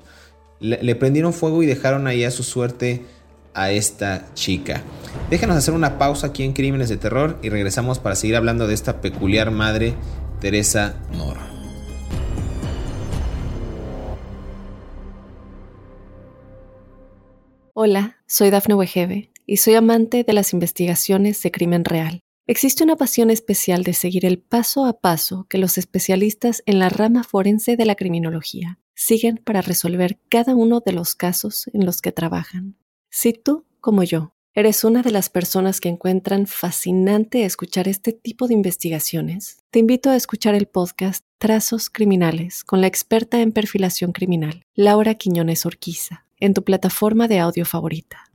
[0.59, 3.05] Le, prendieron fuego y dejaron ahí a su suerte
[3.59, 4.81] a esta chica.
[5.29, 8.73] Déjenos hacer una pausa aquí en Crímenes de Terror y regresamos para seguir hablando de
[8.73, 9.95] esta peculiar madre,
[10.39, 11.45] Teresa Nora.
[17.73, 22.21] Hola, soy Dafne Wegebe y soy amante de las investigaciones de crimen real.
[22.47, 26.89] Existe una pasión especial de seguir el paso a paso que los especialistas en la
[26.89, 32.01] rama forense de la criminología siguen para resolver cada uno de los casos en los
[32.01, 32.75] que trabajan.
[33.11, 38.47] Si tú, como yo, eres una de las personas que encuentran fascinante escuchar este tipo
[38.47, 44.11] de investigaciones, te invito a escuchar el podcast Trazos Criminales con la experta en perfilación
[44.11, 48.25] criminal, Laura Quiñones Orquiza, en tu plataforma de audio favorita.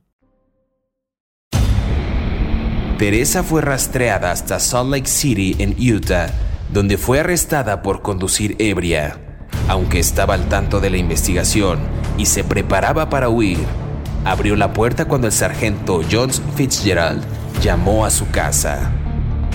[2.99, 6.33] Teresa fue rastreada hasta Salt Lake City, en Utah,
[6.73, 9.21] donde fue arrestada por conducir ebria.
[9.69, 11.79] Aunque estaba al tanto de la investigación
[12.17, 13.84] y se preparaba para huir,
[14.25, 17.23] abrió la puerta cuando el sargento John Fitzgerald
[17.61, 18.91] llamó a su casa.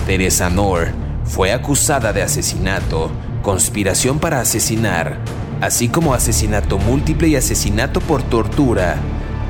[0.07, 0.87] Teresa Noor
[1.25, 3.11] fue acusada de asesinato,
[3.43, 5.17] conspiración para asesinar,
[5.59, 8.95] así como asesinato múltiple y asesinato por tortura,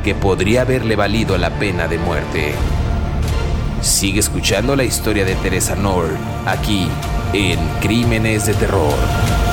[0.04, 2.54] que podría haberle valido la pena de muerte.
[3.82, 6.88] Sigue escuchando la historia de Teresa Nord aquí
[7.34, 9.51] en Crímenes de Terror.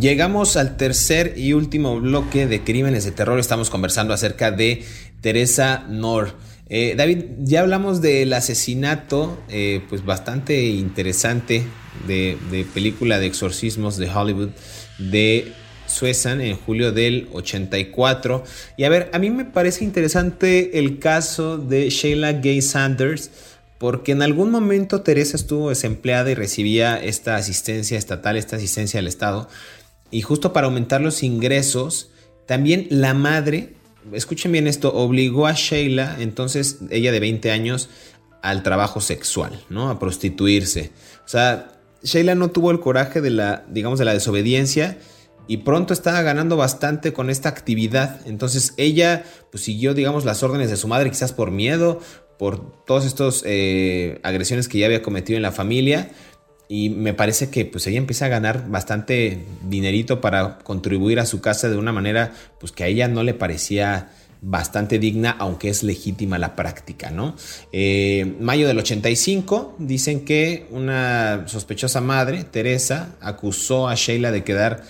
[0.00, 3.38] Llegamos al tercer y último bloque de Crímenes de Terror.
[3.38, 4.82] Estamos conversando acerca de
[5.20, 6.32] Teresa Nord.
[6.68, 11.64] Eh, David, ya hablamos del asesinato, eh, pues bastante interesante
[12.08, 14.50] de, de película de exorcismos de Hollywood
[14.98, 15.52] de
[15.86, 18.42] Suezan en julio del 84.
[18.76, 23.30] Y a ver, a mí me parece interesante el caso de Sheila Gay Sanders,
[23.78, 29.08] porque en algún momento Teresa estuvo desempleada y recibía esta asistencia estatal, esta asistencia del
[29.08, 29.48] Estado.
[30.14, 32.12] Y justo para aumentar los ingresos,
[32.46, 33.74] también la madre,
[34.12, 37.88] escuchen bien esto, obligó a Sheila, entonces ella de 20 años,
[38.40, 39.90] al trabajo sexual, ¿no?
[39.90, 40.92] A prostituirse.
[41.24, 44.98] O sea, Sheila no tuvo el coraje de la, digamos, de la desobediencia
[45.48, 48.20] y pronto estaba ganando bastante con esta actividad.
[48.24, 51.98] Entonces ella pues, siguió, digamos, las órdenes de su madre, quizás por miedo,
[52.38, 56.12] por todas estas eh, agresiones que ya había cometido en la familia.
[56.68, 61.40] Y me parece que pues ella empieza a ganar bastante dinerito para contribuir a su
[61.40, 64.10] casa de una manera pues que a ella no le parecía
[64.46, 67.34] bastante digna, aunque es legítima la práctica, ¿no?
[67.72, 74.84] Eh, mayo del 85, dicen que una sospechosa madre, Teresa, acusó a Sheila de quedar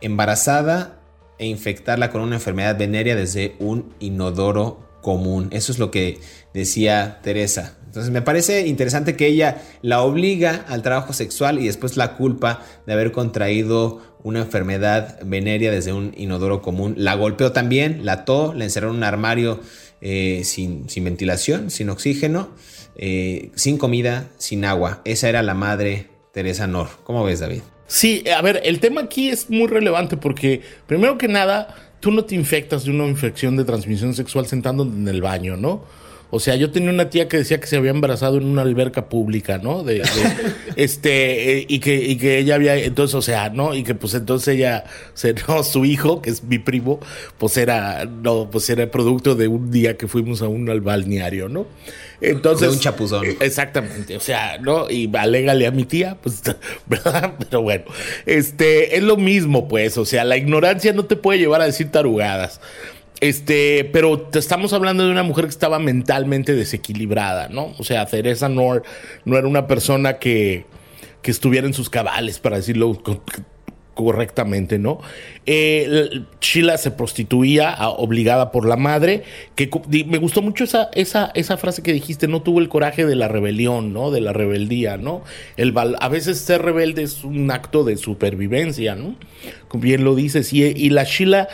[0.00, 1.00] embarazada
[1.38, 5.50] e infectarla con una enfermedad venérea desde un inodoro común.
[5.52, 6.18] Eso es lo que
[6.52, 7.76] decía Teresa.
[7.86, 12.64] Entonces me parece interesante que ella la obliga al trabajo sexual y después la culpa
[12.88, 16.94] de haber contraído una enfermedad venérea desde un inodoro común.
[16.98, 19.60] La golpeó también, la ató, la encerró en un armario
[20.00, 22.48] eh, sin, sin, ventilación, sin oxígeno,
[22.96, 25.02] eh, sin comida, sin agua.
[25.04, 26.88] Esa era la madre Teresa Nor.
[27.04, 27.60] ¿Cómo ves, David?
[27.86, 32.24] Sí, a ver, el tema aquí es muy relevante porque, primero que nada, tú no
[32.24, 35.84] te infectas de una infección de transmisión sexual sentando en el baño, ¿no?
[36.30, 39.08] O sea, yo tenía una tía que decía que se había embarazado en una alberca
[39.08, 39.84] pública, ¿no?
[39.84, 40.02] De,
[40.76, 43.74] este, eh, y, que, y que ella había, entonces, o sea, ¿no?
[43.74, 44.84] Y que pues entonces ella,
[45.48, 46.98] no, su hijo, que es mi primo,
[47.38, 51.66] pues era, no, pues era producto de un día que fuimos a un balneario, ¿no?
[52.20, 52.68] Entonces.
[52.68, 53.26] De un chapuzón.
[53.40, 54.90] Exactamente, o sea, ¿no?
[54.90, 56.42] Y alégale a mi tía, pues,
[56.86, 57.34] ¿verdad?
[57.38, 57.84] Pero bueno,
[58.24, 61.90] este, es lo mismo, pues, o sea, la ignorancia no te puede llevar a decir
[61.90, 62.60] tarugadas.
[63.20, 67.74] Este, pero te estamos hablando de una mujer que estaba mentalmente desequilibrada, ¿no?
[67.78, 68.82] O sea, Teresa Nor
[69.24, 70.66] no era una persona que,
[71.22, 73.02] que estuviera en sus cabales, para decirlo
[73.96, 75.00] correctamente, ¿no?
[75.46, 79.24] Eh, Sheila se prostituía obligada por la madre,
[79.56, 79.68] que
[80.06, 83.26] me gustó mucho esa, esa, esa frase que dijiste, no tuvo el coraje de la
[83.26, 84.10] rebelión, ¿no?
[84.12, 85.24] De la rebeldía, ¿no?
[85.56, 89.16] El, a veces ser rebelde es un acto de supervivencia, ¿no?
[89.72, 91.48] Bien lo dices, y, y la Sheila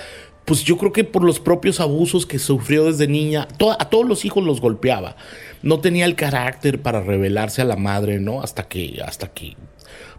[0.45, 3.47] pues yo creo que por los propios abusos que sufrió desde niña,
[3.79, 5.17] a todos los hijos los golpeaba.
[5.63, 8.43] No tenía el carácter para rebelarse a la madre, ¿no?
[8.43, 9.57] Hasta que, hasta que,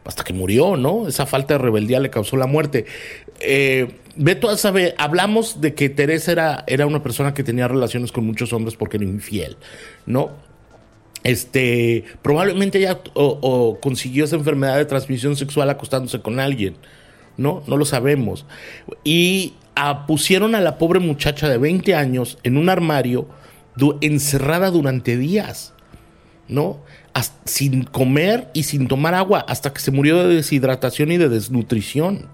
[0.06, 1.08] hasta que murió, ¿no?
[1.08, 2.86] Esa falta de rebeldía le causó la muerte.
[3.40, 8.12] Eh, Beto a saber, hablamos de que Teresa era, era una persona que tenía relaciones
[8.12, 9.58] con muchos hombres porque era infiel,
[10.06, 10.32] ¿no?
[11.24, 16.76] Este, probablemente ella o consiguió esa enfermedad de transmisión sexual acostándose con alguien.
[17.38, 17.64] ¿no?
[17.68, 18.46] No lo sabemos.
[19.04, 19.54] Y
[20.08, 23.28] pusieron a la pobre muchacha de 20 años en un armario
[24.02, 25.74] encerrada durante días,
[26.48, 26.80] ¿no?
[27.46, 32.28] Sin comer y sin tomar agua hasta que se murió de deshidratación y de desnutrición.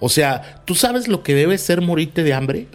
[0.00, 2.68] O sea, ¿tú sabes lo que debe ser morirte de hambre?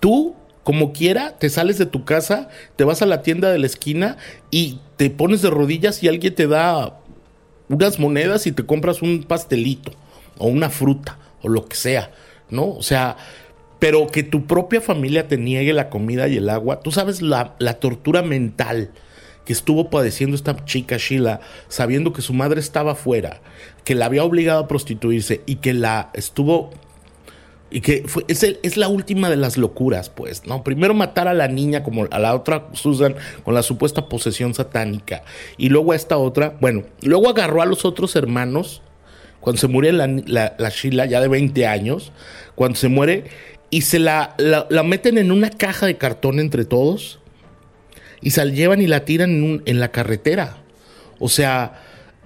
[0.00, 3.66] Tú, como quiera, te sales de tu casa, te vas a la tienda de la
[3.66, 4.16] esquina
[4.50, 7.00] y te pones de rodillas y alguien te da
[7.68, 9.92] unas monedas y te compras un pastelito
[10.38, 12.10] o una fruta o lo que sea.
[12.50, 12.70] ¿no?
[12.70, 13.16] O sea,
[13.78, 17.56] pero que tu propia familia te niegue la comida y el agua, tú sabes la,
[17.80, 18.90] tortura mental
[19.44, 23.40] que estuvo padeciendo esta chica Sheila, sabiendo que su madre estaba afuera,
[23.84, 26.70] que la había obligado a prostituirse y que la estuvo
[27.70, 30.62] y que fue, es, es, la última de las locuras, pues, ¿no?
[30.62, 35.24] Primero matar a la niña, como a la otra Susan, con la supuesta posesión satánica.
[35.56, 38.80] Y luego a esta otra, bueno, luego agarró a los otros hermanos
[39.44, 42.12] cuando se muere la, la, Sheila, ya de 20 años,
[42.54, 43.24] cuando se muere,
[43.68, 47.18] y se la, la, meten en una caja de cartón entre todos,
[48.24, 50.56] y se la llevan y la tiran en, en la carretera.
[51.20, 51.80] O sea,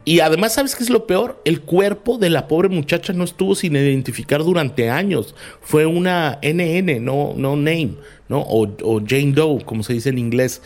[0.08, 1.42] y además, ¿sabes qué es lo peor?
[1.44, 5.34] El cuerpo de la pobre muchacha no estuvo sin identificar durante años.
[5.60, 8.40] Fue una NN, no, no name, ¿no?
[8.40, 10.62] O, o, Jane Doe, como se dice en inglés,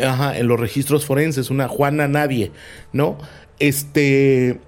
[0.00, 2.52] ajá, en los registros forenses, una Juana Nadie,
[2.92, 3.18] ¿no?
[3.58, 4.60] Este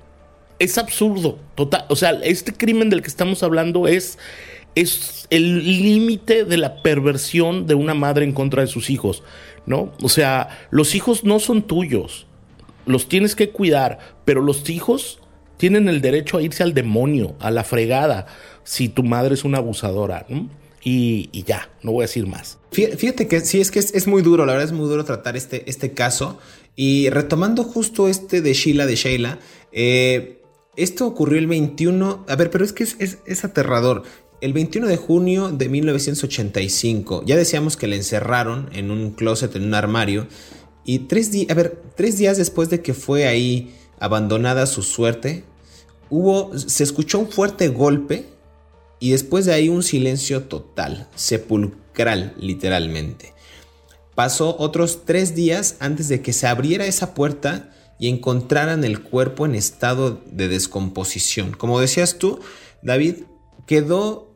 [0.58, 1.84] es absurdo, total.
[1.88, 4.18] O sea, este crimen del que estamos hablando es,
[4.74, 9.22] es el límite de la perversión de una madre en contra de sus hijos,
[9.66, 9.92] ¿no?
[10.03, 12.27] O sea, los hijos no son tuyos,
[12.87, 15.20] los tienes que cuidar, pero los hijos
[15.57, 18.27] tienen el derecho a irse al demonio, a la fregada,
[18.64, 20.27] si tu madre es una abusadora,
[20.83, 22.59] Y, ya, no voy a decir más.
[22.73, 25.68] Fíjate que sí, es que es, muy duro, la verdad es muy duro tratar este,
[25.68, 26.38] este caso.
[26.77, 29.38] Y retomando justo este de Sheila, de Sheila,
[29.73, 30.40] eh,
[30.77, 34.05] esto ocurrió el 21, a ver, pero es que es, aterrador.
[34.40, 39.64] El 21 de junio de 1985, ya decíamos que le encerraron en un closet, en
[39.64, 40.29] un armario,
[40.83, 45.44] y tres, días, a ver, tres días después de que fue ahí abandonada su suerte,
[46.09, 48.26] hubo, se escuchó un fuerte golpe
[48.98, 53.35] y después de ahí un silencio total, sepulcral literalmente.
[54.14, 59.44] Pasó otros tres días antes de que se abriera esa puerta y encontraran el cuerpo
[59.44, 61.53] en estado de descomposición.
[61.53, 62.40] Como decías tú,
[62.83, 63.24] David,
[63.66, 64.30] quedó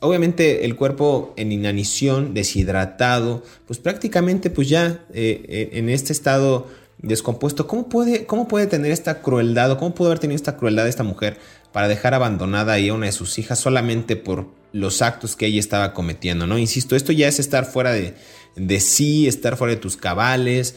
[0.00, 6.68] obviamente el cuerpo en inanición, deshidratado, pues prácticamente pues ya eh, eh, en este estado
[6.98, 10.88] descompuesto, ¿cómo puede, ¿cómo puede tener esta crueldad o cómo pudo haber tenido esta crueldad
[10.88, 11.38] esta mujer
[11.72, 15.60] para dejar abandonada ahí a una de sus hijas solamente por los actos que ella
[15.60, 16.56] estaba cometiendo, ¿no?
[16.58, 18.14] Insisto, esto ya es estar fuera de,
[18.56, 20.76] de sí, estar fuera de tus cabales,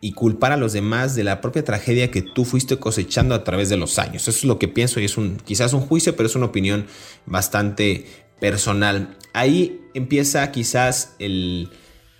[0.00, 3.68] y culpar a los demás de la propia tragedia que tú fuiste cosechando a través
[3.68, 4.22] de los años.
[4.22, 6.86] Eso es lo que pienso y es un quizás un juicio, pero es una opinión
[7.26, 8.06] bastante
[8.40, 9.16] personal.
[9.32, 11.70] Ahí empieza quizás el,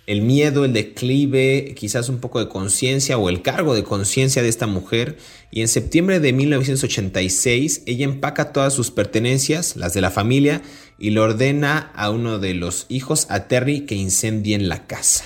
[0.09, 4.49] el miedo, el declive, quizás un poco de conciencia o el cargo de conciencia de
[4.49, 5.17] esta mujer.
[5.51, 10.63] Y en septiembre de 1986 ella empaca todas sus pertenencias, las de la familia,
[10.97, 15.25] y le ordena a uno de los hijos, a Terry, que incendien la casa.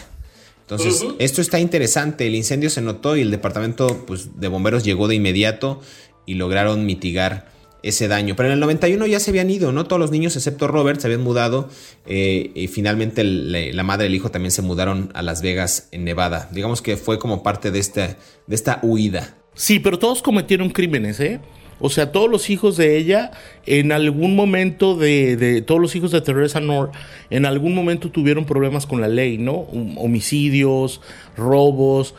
[0.61, 2.27] Entonces, esto está interesante.
[2.27, 5.81] El incendio se notó y el departamento pues, de bomberos llegó de inmediato
[6.25, 7.52] y lograron mitigar
[7.83, 8.35] ese daño.
[8.35, 9.83] Pero en el 91 ya se habían ido, ¿no?
[9.83, 11.69] Todos los niños, excepto Robert, se habían mudado.
[12.07, 16.05] Eh, y finalmente la madre y el hijo también se mudaron a Las Vegas, en
[16.05, 16.49] Nevada.
[16.51, 18.17] Digamos que fue como parte de esta,
[18.47, 19.35] de esta huida.
[19.53, 21.39] Sí, pero todos cometieron crímenes, ¿eh?
[21.79, 23.31] O sea, todos los hijos de ella,
[23.65, 26.91] en algún momento de, de todos los hijos de Teresa Nor,
[27.29, 29.67] en algún momento tuvieron problemas con la ley, ¿no?
[29.97, 31.01] Homicidios,
[31.35, 32.15] robos,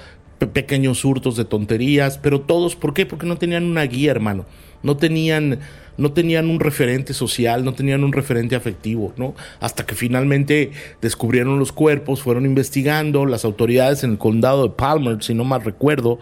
[0.52, 3.06] pequeños hurtos de tonterías, pero todos, ¿por qué?
[3.06, 4.44] Porque no tenían una guía, hermano
[4.84, 5.58] no tenían,
[5.96, 9.34] no tenían un referente social, no tenían un referente afectivo, ¿no?
[9.58, 10.70] Hasta que finalmente
[11.00, 15.64] descubrieron los cuerpos, fueron investigando, las autoridades en el condado de Palmer, si no mal
[15.64, 16.20] recuerdo,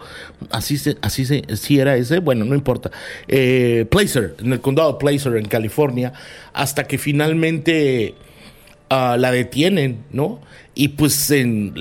[0.49, 2.89] así se, así se, si era ese, bueno, no importa,
[3.27, 6.13] eh, Placer, en el condado de Placer, en California,
[6.53, 8.15] hasta que finalmente
[8.89, 10.39] ah, la detienen, ¿no?
[10.75, 11.73] Y pues en,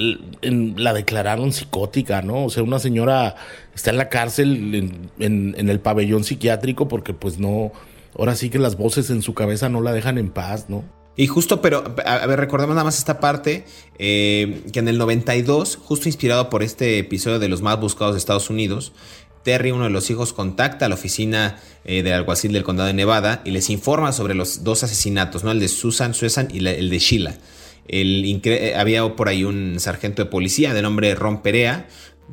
[0.76, 2.44] la declararon psicótica, ¿no?
[2.44, 3.36] O sea, una señora
[3.74, 7.72] está en la cárcel en, el pabellón psiquiátrico porque pues no,
[8.18, 10.84] ahora sí que las voces en su cabeza no la dejan en paz, ¿no?
[11.14, 13.66] Y justo, pero, a ver, recordemos nada más esta parte,
[13.98, 18.18] eh, que en el 92, justo inspirado por este episodio de los más buscados de
[18.18, 18.94] Estados Unidos,
[19.42, 22.94] Terry, uno de los hijos, contacta a la oficina eh, del alguacil del condado de
[22.94, 25.50] Nevada y les informa sobre los dos asesinatos, ¿no?
[25.50, 27.34] El de Susan Susan y el de Sheila.
[27.88, 31.88] Eh, había por ahí un sargento de policía de nombre Ron Perea,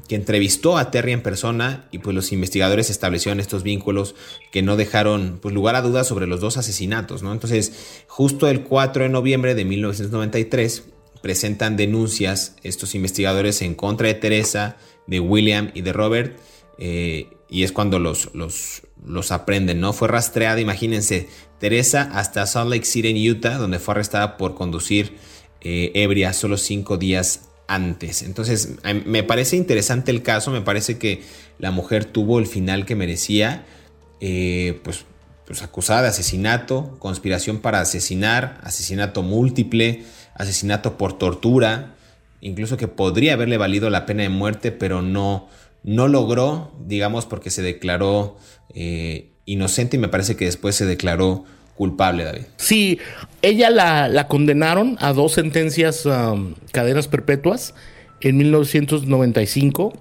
[0.07, 4.15] que entrevistó a Terry en persona y pues los investigadores establecieron estos vínculos
[4.51, 7.31] que no dejaron pues, lugar a dudas sobre los dos asesinatos, ¿no?
[7.31, 10.83] Entonces, justo el 4 de noviembre de 1993
[11.21, 16.39] presentan denuncias estos investigadores en contra de Teresa, de William y de Robert
[16.77, 19.91] eh, y es cuando los, los, los aprenden, ¿no?
[19.91, 21.27] Fue rastreada, imagínense,
[21.59, 25.17] Teresa hasta Salt Lake City en Utah, donde fue arrestada por conducir
[25.61, 28.23] eh, ebria solo cinco días antes.
[28.23, 28.73] Entonces,
[29.05, 31.21] me parece interesante el caso, me parece que
[31.59, 33.63] la mujer tuvo el final que merecía,
[34.19, 35.05] eh, pues,
[35.45, 40.03] pues, acusada de asesinato, conspiración para asesinar, asesinato múltiple,
[40.33, 41.95] asesinato por tortura,
[42.41, 45.47] incluso que podría haberle valido la pena de muerte, pero no,
[45.83, 48.37] no logró, digamos, porque se declaró
[48.73, 51.45] eh, inocente y me parece que después se declaró
[51.79, 52.41] culpable, David.
[52.57, 52.99] Sí,
[53.41, 57.73] ella la, condenaron a dos sentencias, um, cadenas perpetuas,
[58.19, 59.93] en 1995.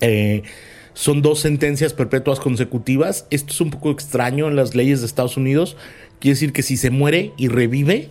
[0.00, 0.42] Eh,
[0.94, 3.26] son dos sentencias perpetuas consecutivas.
[3.30, 5.76] Esto es un poco extraño en las leyes de Estados Unidos.
[6.18, 8.08] Quiere decir que si se muere y revive,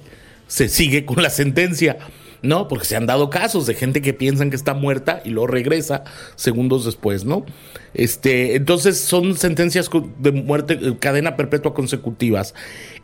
[0.47, 1.97] se sigue con la sentencia.
[2.41, 2.67] ¿No?
[2.67, 6.03] Porque se han dado casos de gente que piensan que está muerta y luego regresa
[6.35, 7.45] segundos después, ¿no?
[7.93, 12.53] Este, entonces son sentencias de muerte, eh, cadena perpetua consecutivas.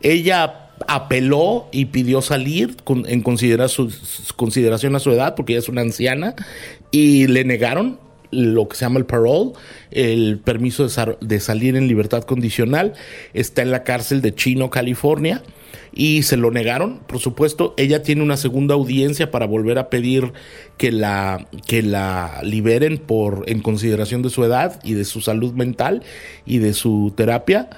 [0.02, 6.34] Ella apeló y pidió salir en consideración a su edad, porque ella es una anciana,
[6.90, 7.98] y le negaron
[8.30, 9.52] lo que se llama el parole,
[9.90, 10.88] el permiso
[11.20, 12.94] de, salir en libertad condicional.
[13.32, 15.42] Está en la cárcel de Chino, California
[15.94, 17.72] y se lo negaron, por supuesto.
[17.76, 20.32] Ella tiene una segunda audiencia para volver a pedir
[20.76, 25.52] que la, que la liberen por, en consideración de su edad y de su salud
[25.52, 26.02] mental
[26.44, 27.70] y de su terapia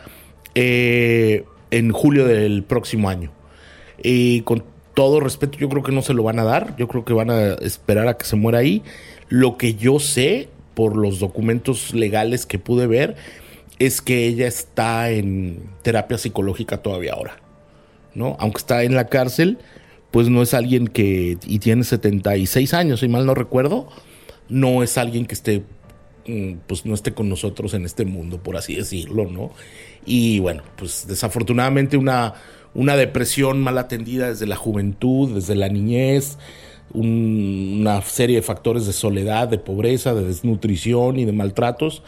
[0.55, 3.31] eh, en julio del próximo año.
[4.03, 4.65] Y con
[4.95, 6.75] todo respeto, yo creo que no se lo van a dar.
[6.79, 8.83] Yo creo que van a esperar a que se muera ahí.
[9.29, 13.17] Lo que yo sé por los documentos legales que pude ver
[13.79, 17.46] es que ella está en terapia psicológica todavía ahora.
[18.17, 18.37] ¿No?
[18.41, 19.59] Aunque está en la cárcel,
[20.11, 23.89] pues no es alguien que, y tiene 76 años, si mal no recuerdo,
[24.49, 25.63] no es alguien que esté,
[26.27, 29.51] mm, pues no esté con nosotros en este mundo, por así decirlo, ¿no?
[30.07, 32.35] Y bueno, pues desafortunadamente una,
[32.75, 36.39] una depresión mal atendida desde la juventud, desde la niñez,
[36.95, 42.03] una serie de factores de soledad, de pobreza, de desnutrición y de maltratos,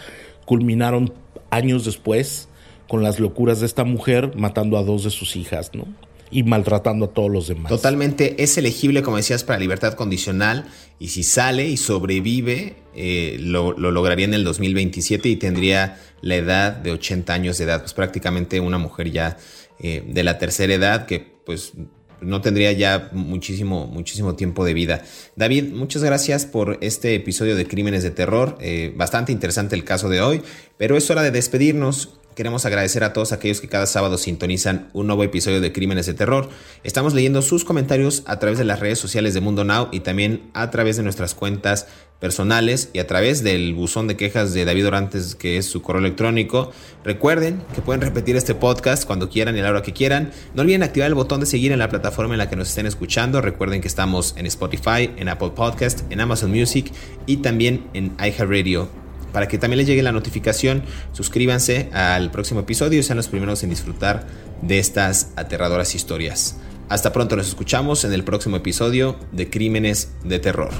[0.47, 1.13] culminaron
[1.51, 2.48] años después
[2.89, 5.87] con las locuras de esta mujer matando a dos de sus hijas, ¿no?
[6.31, 7.71] Y maltratando a todos los demás.
[7.71, 10.67] Totalmente, es elegible, como decías, para libertad condicional
[10.99, 16.73] y si sale y sobrevive, eh, lo, lograría en el 2027 y tendría la edad
[16.73, 19.37] de 80 años de edad, pues prácticamente una mujer ya
[19.79, 21.73] eh, de la tercera edad que pues
[22.21, 25.03] no tendría ya muchísimo, muchísimo tiempo de vida.
[25.37, 28.59] David, muchas gracias por este episodio de Crímenes de Terror.
[28.61, 30.43] Eh, bastante interesante el caso de hoy,
[30.77, 32.18] pero es hora de despedirnos.
[32.39, 36.15] Queremos agradecer a todos aquellos que cada sábado sintonizan un nuevo episodio de Crímenes de
[36.15, 36.49] Terror.
[36.85, 40.49] Estamos leyendo sus comentarios a través de las redes sociales de Mundo Now y también
[40.55, 41.89] a través de nuestras cuentas
[42.21, 45.99] personales y a través del buzón de quejas de David Orantes, que es su correo
[45.99, 46.71] electrónico.
[47.03, 50.31] Recuerden que pueden repetir este podcast cuando quieran y a la hora que quieran.
[50.55, 52.87] No olviden activar el botón de seguir en la plataforma en la que nos estén
[52.87, 53.41] escuchando.
[53.41, 56.93] Recuerden que estamos en Spotify, en Apple Podcast, en Amazon Music
[57.27, 63.01] y también en iHeartRadio para que también les llegue la notificación, suscríbanse al próximo episodio
[63.01, 64.27] y sean los primeros en disfrutar
[64.63, 66.59] de estas aterradoras historias.
[66.89, 70.71] Hasta pronto, nos escuchamos en el próximo episodio de Crímenes de Terror.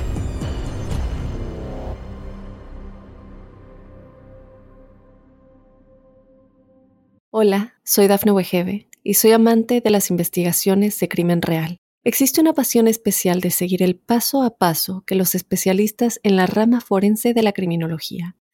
[7.31, 11.77] Hola, soy Dafne Wegebe y soy amante de las investigaciones de crimen real.
[12.05, 16.47] Existe una pasión especial de seguir el paso a paso que los especialistas en la
[16.47, 18.38] rama forense de la criminología